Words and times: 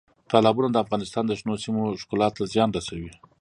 تالابونه 0.31 0.69
د 0.71 0.77
افغانستان 0.83 1.23
د 1.27 1.31
شنو 1.39 1.55
سیمو 1.63 1.83
ښکلا 2.01 2.27
ته 2.35 2.41
زیان 2.53 2.69
رسوي. 2.77 3.11